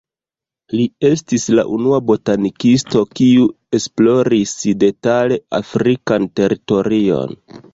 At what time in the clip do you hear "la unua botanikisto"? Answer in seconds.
1.59-3.03